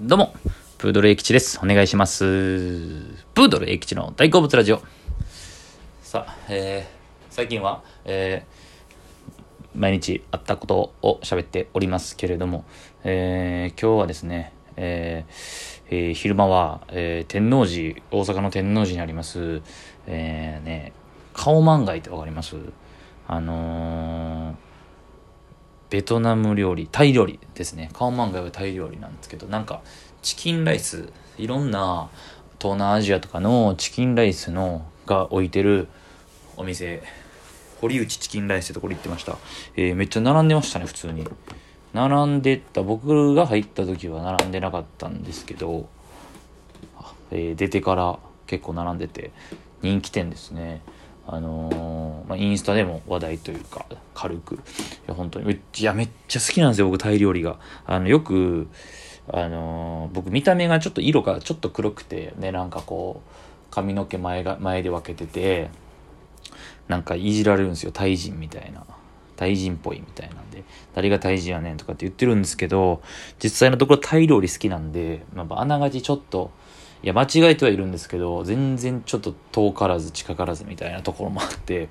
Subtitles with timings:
[0.00, 0.32] どうも、
[0.78, 1.58] プードル英吉です。
[1.60, 2.22] お願いします。
[3.34, 4.80] プードル英吉の大好物ラジオ。
[6.02, 12.64] さあ、えー、最近は、えー、毎日あったことを喋っておりますけれども、
[13.02, 19.62] えー、今日はですね、えーえー昼間は、えー天王寺、大阪の天王寺にあります、
[20.06, 20.92] えー、ね、
[21.32, 22.54] 顔満街ってわかります？
[23.26, 24.54] あのー、
[25.90, 27.90] ベトナム料理、タイ料理ですね。
[27.94, 29.80] カオマンガイはタイ料理なんですけど、なんか、
[30.22, 32.10] チキンライス、いろんな
[32.60, 35.88] 東南アジアとかのチキンライスの、が置いてる
[36.56, 37.02] お店、
[37.80, 39.38] 堀内チキンライスってところ行ってました。
[39.76, 41.26] えーめっちゃ並んでましたね、普通に。
[41.94, 45.88] 並んでた、僕が入った時は並んでなかったんですけど、
[47.30, 49.30] えー出てから結構並んでて、
[49.80, 50.82] 人気店ですね。
[51.30, 54.54] あのーまあ、インスタでも話題というか、軽く。
[54.54, 54.58] い
[55.06, 55.46] や、本当に。
[55.46, 57.58] めっちゃ、いやめっちゃ好きなんですよ、僕、タイ料理が。
[57.86, 58.68] あの、よく、
[59.30, 63.30] あのー僕、見た目がちょっと色がちょっと黒くて、ね、なんかこう、
[63.70, 65.68] 髪の毛前が、前で分けてて、
[66.88, 68.84] なんかいじられるんですよ、タイ人みたいな。
[69.36, 73.02] タイ人っぽいみたいなんで、誰がタイ人やねんとかって言ってるんですけど、
[73.38, 76.50] 実際のところタイ料理好きなんで、まあ、あながちちょっと、
[77.02, 81.88] いや、間違えてはいるんですけど、全然ちょっと遠からず近からずみたいなところもあって、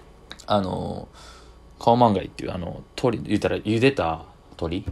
[0.46, 1.08] あの、
[1.78, 4.84] カオマンガイっていう、あの、鶏、言ったら茹でた鶏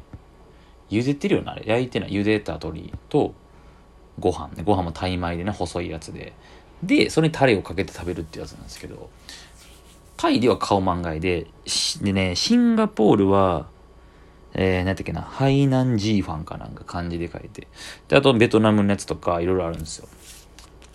[0.90, 1.64] 茹でてるよな、あれ。
[1.66, 3.34] 焼いてない茹でた鶏と、
[4.18, 4.62] ご飯ね。
[4.64, 6.32] ご飯もタイ米でね、細いやつで。
[6.82, 9.10] で、それにタレをかけて食べるってやつなんですけど、
[10.16, 11.46] タイではカオマンガイで、
[12.02, 13.66] でね、シンガポールは、
[14.54, 17.68] えー、なんだっけな、ハイナンジーファンかなんか漢字で書いて。
[18.08, 20.08] で、あとベトナムのやつとかいろいろあるんですよ。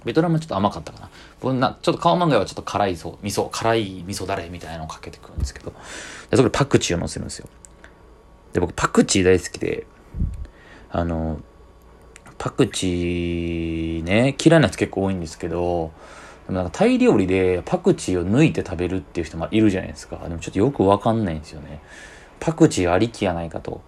[0.06, 1.10] ベトナムちょっと甘かったかな。
[1.40, 5.72] 僕なちょっとカオマンガイはちょっと辛いそう、味噌、辛い味噌だれみたいなのをかけてくるんですけど、
[6.30, 7.48] でそこでパクチーを乗せるんですよ。
[8.54, 9.88] で、僕パクチー大好きで、
[10.92, 11.40] あの、
[12.38, 15.92] パクチーね、嫌いな人結構多いんですけど、
[16.48, 20.18] でもなんかタイ料理でパクチーを抜いて食べるっていう人もいるじゃないですか。
[20.18, 21.82] でもちょっとよくわかんないんですよね。
[22.44, 23.82] パクチーありきやないかと。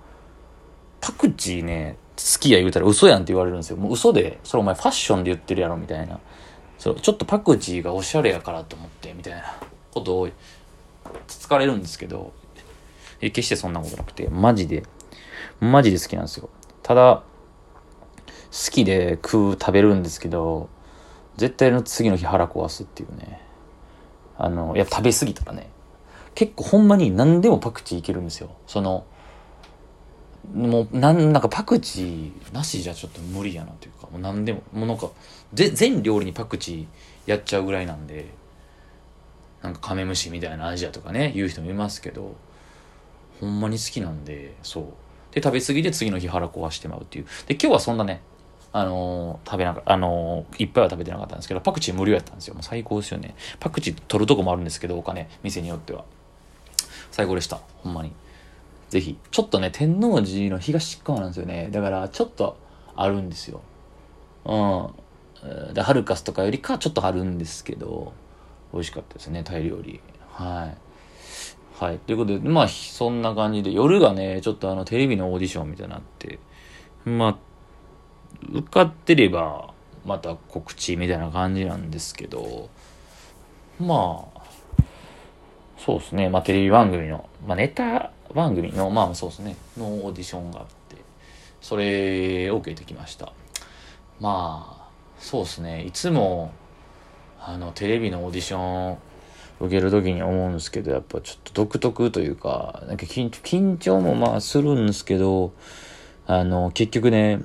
[1.02, 3.76] パクチーね、好きや言うたら嘘やんって言われるんですよ。
[3.76, 6.22] もう嘘で、それお前ファッションで言ってるやろみたいな。
[6.78, 9.44] そ、ちょっとパクチーがおしゃれやからと思って、みたいな
[9.94, 10.30] ことを
[11.28, 12.32] つつかれるんですけど、
[13.20, 14.84] え決してそんなことなくて、マジで、
[15.60, 16.50] マジで好きなんですよ。
[16.82, 17.24] ただ、
[18.52, 20.70] 好きで食う、食べるんですけど、
[21.36, 23.42] 絶対の次の日腹壊すっていうね。
[24.38, 25.70] あの、いや、食べ過ぎたらね、
[26.36, 28.52] 結構ほんまに何でもパクチーいけるんですよ。
[28.68, 29.06] その、
[30.54, 35.10] もう、なん、なんかパクチーなしじゃちょっと無理やなというか、もう何でも、もうなんか、
[35.54, 38.28] 全料理にパクチーやっちゃうぐらいなんで、
[39.64, 42.36] なんかカメムシみたいなアジアとかね、言う人もいますけど、
[43.40, 44.86] ほんまに好きなんで、そう。
[45.34, 47.26] で、食べ過ぎで次の日腹壊してまうっていう。
[47.48, 48.22] で、今日はそんなね、
[48.72, 52.54] あのー食べなかあのーいっぱいは食べてなかったんですけど、パクチー無料やったんですよ。
[52.56, 53.34] もう最高ですよね。
[53.60, 56.04] パクチー取るとこもあるんですけど、お金、店によっては。
[57.16, 57.62] 最高でした。
[57.82, 58.12] ほんまに。
[58.90, 59.18] ぜひ。
[59.32, 61.70] ちょっとね、天王寺の東側なんですよね。
[61.72, 62.58] だから、ちょっと
[62.94, 63.62] あるんですよ。
[64.44, 64.54] う
[65.72, 65.74] ん。
[65.74, 68.12] で、ハルカスとかよりかちょっとあるんですけど、
[68.74, 70.02] 美味しかったですね、タイ料理。
[70.34, 70.78] はい。
[71.82, 72.00] はい。
[72.00, 76.38] ということで、まあ、そんな感じで、夜がね、ちょっとあの、テレビのオーディションみたいになって、
[77.06, 77.38] まあ、
[78.52, 79.74] 受かってれば、
[80.06, 82.70] また告知みたいな感じなんですけど、
[83.80, 84.35] まあ、
[85.78, 90.96] そうですね、まあテレビ番組の、まあネタ番組の、まあそうですね、のオーディションがあって、
[91.62, 93.34] それを受けてきました。
[94.20, 96.52] まあ、そうですね、いつも、
[97.40, 98.98] あの、テレビのオーディション
[99.60, 105.54] 受けるときに思うんですけど、やっぱちょっと独特というか、なんか緊緊張もまあするんですけど、
[106.28, 107.42] あの、結局ね、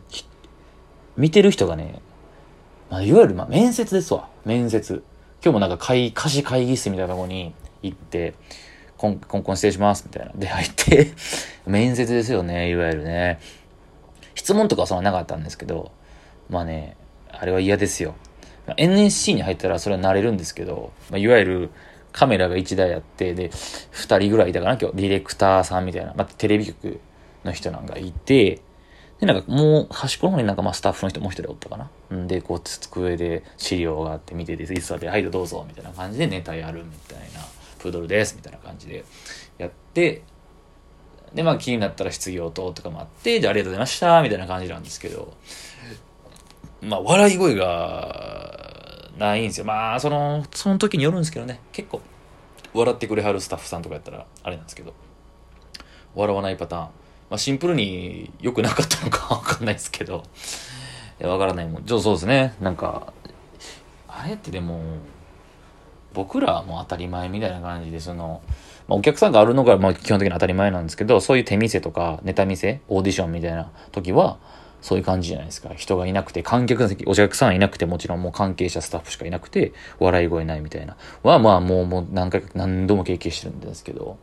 [1.16, 2.00] 見てる人がね、
[2.88, 4.28] まあ、いわゆるまあ面接ですわ。
[4.44, 5.02] 面接。
[5.42, 8.34] 今日もなんか会、貸し会議室みたいなとこに行って、
[8.96, 10.32] コンコンコン失礼します、みたいな。
[10.34, 11.12] で、入って、
[11.66, 13.38] 面接ですよね、いわゆるね。
[14.34, 15.92] 質問とかはそんななかったんですけど、
[16.48, 16.96] まあね、
[17.30, 18.14] あれは嫌ですよ。
[18.66, 21.70] まあ NSC に入ったらそれは慣れるんですけど、まあ、いわゆる
[22.12, 27.00] カメラが1台あって、で、2人ぐらいいたかな、今日、ディレクターさんみたいな、まあ、テレビ局
[27.44, 28.60] の人なんかいて、
[29.20, 32.16] で、なんかもう端っこの方になんかまあスタッフの人もう一人おったかな。
[32.16, 37.40] んで、こう机で資料があって見てて、いつで、はい、どうぞ、みたいな感じでネタやるみたいな、
[37.80, 39.04] プードルです、みたいな感じで
[39.58, 40.22] やって、
[41.34, 45.34] で、まあ気になったら失業等とかもあって、で、ありがとうございました、みたいな感じなんですけど、
[46.82, 49.66] まあ笑い声がないんですよ。
[49.66, 52.00] まあ、その、その時によるんですけどね、結構
[52.72, 54.94] 笑ってくれはるスタッフさんとかやったらあれなんですけど、
[56.14, 56.90] 笑わないパターン
[57.30, 60.24] まあ、シンプルに良くなかったのかわかんないですけど、
[61.20, 61.86] いや、わからないもん。
[61.86, 62.54] そうですね。
[62.60, 63.12] なんか、
[64.08, 64.80] あれってでも、
[66.14, 68.42] 僕らはもう当たり前みたいな感じで、その、
[68.88, 74.38] まあ、お客さんがあるのがまあ基本的に当たり前なんですけど、そういう手見せとかネタ見せ、オーディションみたいな時は、
[74.82, 75.70] そういう感じじゃないですか。
[75.74, 80.96] 人がいなくて、観客席、お客さんいなくて、もちろんもう関係者、スタッフしかいなくて、笑い声ないみたいな。
[81.22, 84.18] は、まあもう、もう何回、何度も経験してるんですけど、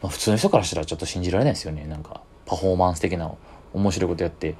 [0.00, 1.86] まあ普通の人からしたらちょっと信じられないですよね。
[1.86, 3.32] なんか、パフォーマンス的な
[3.74, 4.54] 面白いことやって、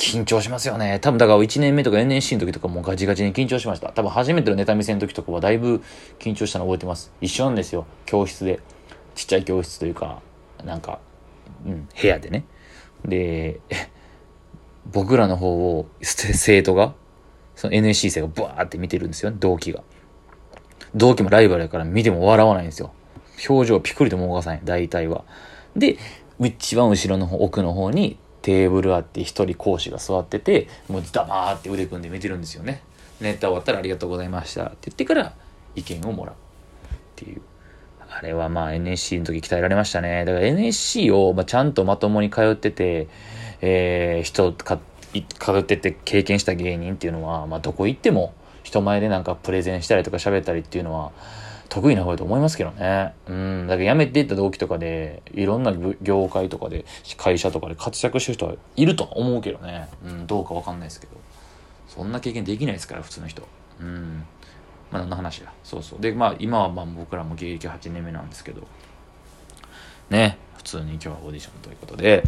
[0.00, 0.98] 緊張しますよね。
[0.98, 3.92] 多分だから1年目とか NSC の時とかもガチガチに緊張しました。
[3.92, 5.82] 多分初めてのネタ見せの時とかはだいぶ
[6.18, 7.12] 緊張したの覚えてます。
[7.20, 7.86] 一緒なんですよ。
[8.06, 8.60] 教室で。
[9.14, 10.22] ちっちゃい教室というか、
[10.64, 11.00] なんか、
[11.66, 12.44] うん、部屋でね。
[13.04, 13.60] で、
[14.90, 16.94] 僕らの方を生徒が、
[17.54, 19.82] その NSC 生がブワーって見てるんですよ、同期が。
[20.94, 22.92] 同期もライバルやから見ても笑わないんですよ。
[23.46, 25.24] 表情ピクリとも動かさない、大体は。
[25.76, 25.98] で、
[26.40, 32.82] 一番後ろの方、奥の方にテーブルあって一人講師が座ってて、もう黙って腕組んで見てるんですよね。
[33.20, 35.34] ネタ終わったらありがとうございましたって言ってから
[35.74, 36.36] 意見をもらうっ
[37.16, 37.42] ていう。
[38.12, 40.24] あれはまあ NSC の時鍛えられましたね。
[40.24, 43.08] だから NSC をまあちゃんとまともに通ってて、
[43.60, 44.80] えー、人か、
[45.12, 51.12] 通ってて経験した芸人っていうのは、まあどこ行っても人前でなんかプレゼンしたりとか喋ったりっていうのは、
[51.70, 53.14] 得意な方だと思いますけどね。
[53.28, 53.66] うん。
[53.68, 55.72] だから辞めていった同期とかで、いろんな
[56.02, 56.84] 業界とかで、
[57.16, 59.88] 会社とかで活躍してる人はいると思うけどね。
[60.04, 61.12] うん、どうかわかんないですけど。
[61.88, 63.42] そんな経験できないですから、普通の人。
[63.80, 64.24] うん。
[64.90, 65.52] まあ、何の話だ。
[65.62, 66.00] そうそう。
[66.00, 68.66] で、まあ、今はまあ僕らも現役8年目なんですけど、
[70.10, 70.38] ね。
[70.60, 72.22] 普通に今日はオーディションということで、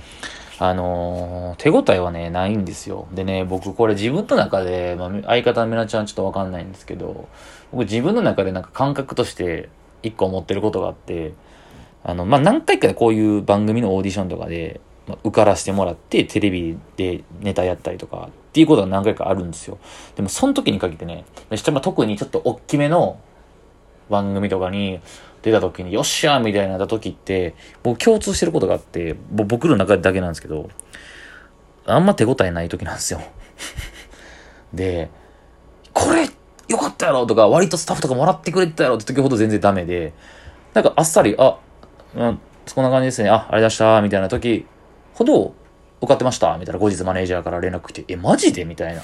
[0.59, 3.07] あのー、手応えはね、ないんですよ。
[3.13, 7.29] でね、僕これ自分の中で、まあ、相方のメナちゃんちょっとわかんないんですけど、
[7.73, 9.69] 僕自分の中でなんか感覚として
[10.03, 11.35] 一個思ってることがあって、
[12.05, 19.79] あの、まあ、何回かこういう番組のオーディションとかで、まあ、受からせてもらって、テレビでネタやったりとか、っていうことが何回かあるんですよ。
[20.17, 23.19] でも、その時に限ってね、ま、特にちょっと大きめの
[24.13, 25.01] 番組とかに、
[25.43, 30.71] 出た時に、よっしゃーみたいなった時って、僕共通してることがあって、僕の中だけなんですけど、
[31.85, 33.21] あんま手応えない時なんですよ。
[34.73, 35.11] で、
[35.93, 36.29] これ、
[36.69, 40.13] よかったやろとか、割とスタッフとかもらってくれてたやろって時ほど全然ダメで、
[40.75, 41.59] なんかあっさり、あ、
[42.15, 42.41] うん、
[42.73, 44.65] こんな感じですね、あ、あれ出した、みたいな時
[45.15, 45.55] ほど、
[46.01, 48.65] 受かってましたみたいな後日マネージャーから連絡来て、え、マジで？
[48.65, 49.03] みたいな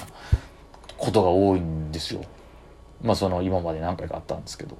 [0.97, 2.21] ことが多いんですよ。
[3.01, 4.77] まあその今まで何回かあったんですけど。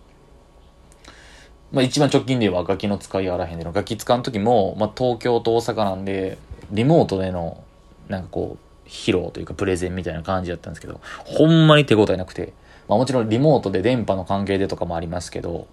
[1.72, 6.38] まあ一番直近で言えばガキの使いあらへんでのガキ使う時も、まあ東京と大阪なんで、
[6.72, 7.64] リモートでの、
[8.08, 12.54] なんかこう、披露というかプレゼンみたいな感じだったんですけど、ほんまに手応えなくて、
[12.88, 15.68] まあもちろんリモートで電波の関係でとかもありますけど、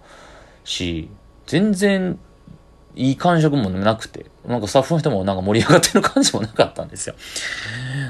[0.63, 1.09] し、
[1.47, 2.19] 全然
[2.95, 7.15] いい感触もなくて、なんかスタッフの人もなんか盛り上がってる感じもなかったんですよ。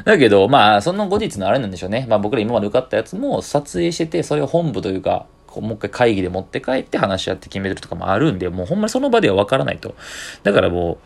[0.05, 2.05] だけど、まあ、その後日のあれなんでしょうね。
[2.09, 5.25] まあ僕ら今まで受かったやつも撮影してて、それを本部というか、
[5.57, 9.95] こうもう一回会議で持って帰って話し合って決めるとかもあるんで、もうほんまにその場ではわからないと。
[10.43, 10.97] だからもう、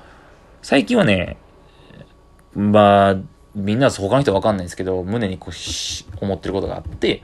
[0.62, 1.38] 最近はね、
[2.53, 3.18] まあ、
[3.56, 7.24] みんな他の人はわかんないんですけど、胸にこう、思ってることがあって、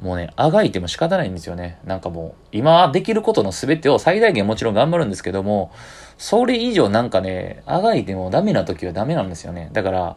[0.00, 1.78] もうね、あがいても仕方ないんですよね。
[1.84, 5.72] なんかもう、今できることの全てを最大限もちろん頑張るんですけども、
[6.16, 9.68] それ以上なんかね、あがいてもダメな時はダメなんですよね。
[9.74, 10.16] だから、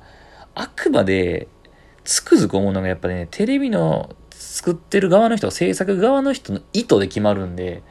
[0.55, 1.49] あくまで、
[2.05, 4.09] つくづく思うのがやっぱりね、テレビの
[4.43, 7.83] 作ってる側の人、制作側の人の意図で決まるんで、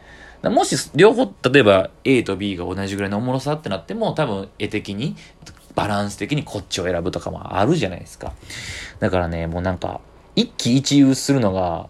[0.42, 5.16] もし両方、例えば A と B が同じぐらいのおもろさってなっても、多分絵的に、
[5.75, 8.32] バランス的にこっちを選ぶとかもあるじゃないですか。
[8.99, 10.00] だからね、もうなんか、
[10.35, 11.88] 一喜一憂するのが、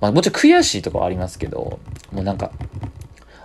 [0.00, 1.78] まあもちろん悔しいとかはありますけど、
[2.12, 2.52] もうなんか、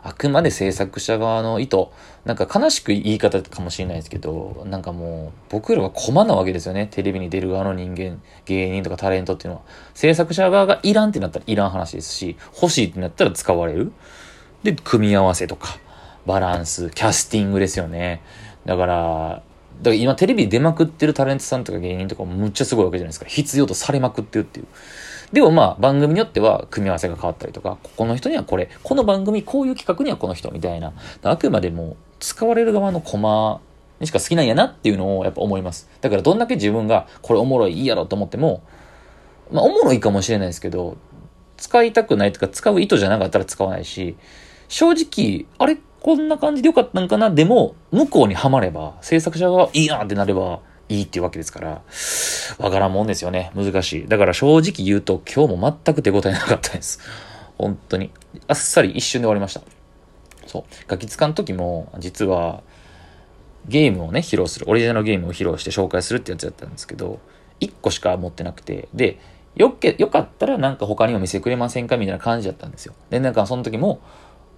[0.08, 1.88] あくまで制作者側の意図、
[2.24, 6.88] なんか悲しく言い方かもしれないですけど、なんかもう、僕らは駒なわけですよね。
[6.90, 9.64] テレビに出る側の人間、芸人とかタレントっていうのは。
[9.94, 13.92] 制作者側がいらんってなったらいらん話ですし、欲しいってなったら使われる。
[14.64, 15.78] で、組み合わせとか、
[16.26, 18.22] バランス、キャスティングですよね。
[18.66, 19.30] だから、
[19.82, 23.26] だから今テレビで出まくってるタレントさんとか芸人とかもむっちゃすごいわけじゃないですか。
[23.26, 24.68] 必要とされまくってるっていう。
[25.32, 30.94] でもまあ番組によっては組み合わせが変わったりとか、ここの人にはこれ、この番組こういう企画にはこの人みたいな。
[31.24, 33.60] あくまでも使われる側のコマ
[34.00, 35.90] にしか好きなんやなっていうのをやっぱ思います。
[36.02, 38.64] だからどんだけ自分がこれおもろいいいやろと思っても、
[39.52, 40.98] まあおもろいかもしれないですけど、
[41.58, 44.16] 使いたくないとか使う意図じゃなかったら使わないし、
[44.70, 47.32] 正直、あれこんな感じでよかったんかな？
[47.32, 51.82] でも、向こうにはまれば、制作者がいいなってなれば、いいっていうわけですから、
[52.60, 53.52] わからんもんですよね。
[53.56, 54.08] 難しい。
[54.08, 57.00] だから正直言うと、今日も全く手応えなかったです。
[57.58, 58.12] 本当に。
[58.48, 59.62] あっさり一瞬で終わりました。
[60.46, 60.64] そう。
[60.88, 62.64] ガキ使の時も、実は、
[63.68, 67.20] ゲームをね、披露する、オリジナルゲームを披露して紹介するってやつだったんですけど、
[67.60, 69.20] 1個しか持ってなくて、で、
[69.56, 72.94] よけ、よかったらなんか他にも見せてくれませんかみたいな感じだったんですよ。
[73.10, 74.00] で、なんかその時も、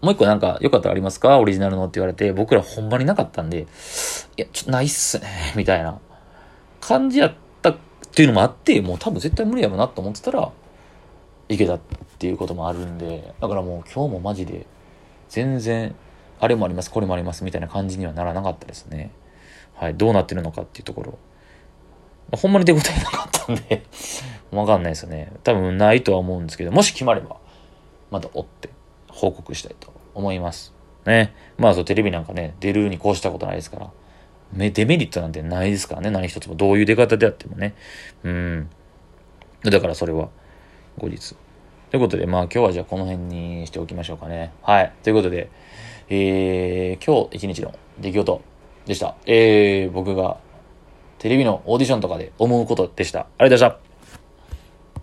[0.01, 1.39] もう一個なんか、よかったらありますか？
[1.39, 3.61] オリジナルのって言われて、僕らほんまになかったんで、
[4.37, 5.99] いや、ちょっとないっすね、みたいな
[6.79, 7.77] 感じやったっ
[8.13, 10.51] ていうのもあって、もう多分絶対無理やろなと思ってたら、
[11.49, 11.79] いけたっ
[12.19, 14.65] ていうこともあるんで、だからもう今日もマジで、
[15.29, 15.95] 全然、
[16.39, 19.11] あれもあります、これもあります、みたいな感じにはならなかったですね。
[19.73, 21.17] はい、どうなってるのかっていうところ。
[22.37, 23.83] ほんまに手応えなかったんで
[24.51, 25.31] わかんないですよね。
[25.43, 27.37] 多分ないとは思うんですけど、もし決まれば、
[28.11, 28.69] また追って
[29.07, 30.73] 報告したいと思います。
[31.05, 31.33] ね。
[31.57, 33.89] まあそう、テレビなんかね、出るにこうしたことないですから。
[34.53, 36.55] デメリットなんてないですからね、何一つも。
[36.55, 37.75] どういう出方であってもね。
[38.23, 38.69] うん。
[39.63, 40.29] だからそれは、
[40.97, 41.35] 後日。
[41.91, 44.53] ということで、まあ今日はじゃあこの辺にしておきましょうかね。
[44.61, 44.93] はい。
[45.03, 45.49] ということで、
[46.09, 48.41] えー、今日一日の出来事
[48.85, 49.15] でした。
[49.25, 50.37] えー、僕が
[51.19, 53.21] テレビのオーディションとかで思うことでした。
[53.37, 53.88] ありがとうございました。